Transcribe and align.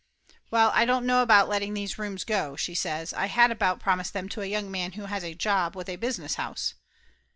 "Well, 0.49 0.71
I 0.73 0.85
don't 0.85 1.05
know 1.05 1.21
about 1.21 1.47
letting 1.47 1.75
these 1.75 1.99
rooms 1.99 2.23
go," 2.23 2.55
she 2.55 2.73
says. 2.73 3.13
"I 3.13 3.27
had 3.27 3.51
about 3.51 3.79
promised 3.79 4.13
them 4.13 4.29
to 4.29 4.41
a 4.41 4.47
young 4.47 4.71
man 4.71 4.93
who 4.93 5.05
has 5.05 5.23
a 5.23 5.35
job 5.35 5.75
with 5.75 5.89
a 5.89 5.95
business 5.95 6.33
house." 6.41 6.73